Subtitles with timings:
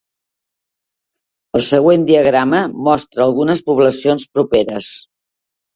[1.59, 4.95] El següent diagrama mostra algunes poblacions properes.